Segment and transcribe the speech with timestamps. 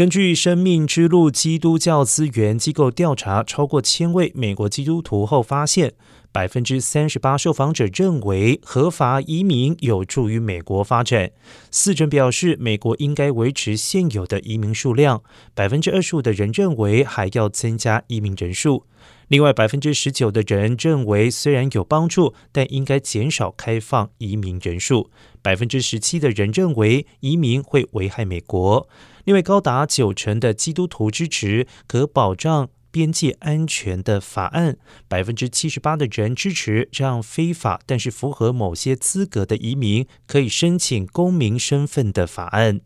[0.00, 5.92] 根据生命之路基督教资源机构调查，超过千位美国基督徒后发现。
[6.32, 11.32] 百分之三十八受访者认为合法移民有助于美国发展，
[11.70, 15.22] 四成表示美国应该维持现有的移民数量，
[15.54, 18.86] 百分之二十五的人认为还要增加移民人数。
[19.30, 25.08] 另外，百分之十九的人认为虽然有帮助，但应该减少开放移民人数。
[25.40, 28.88] 百分之十七的人认为移民会危害美国。
[29.22, 32.70] 另外，高达九成的基督徒支持可保障。
[32.92, 42.80] 边界安全的法案，百分之七十八的人支持让非法但是符合某些资格的移民可以申请公民身份的法案。